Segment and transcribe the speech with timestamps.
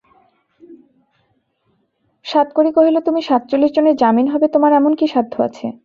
[2.25, 5.65] সাতকড়ি কহিল, তুমি সাতচল্লিশ জনের জামিন হবে তোমার এমন কী সাধ্য আছে?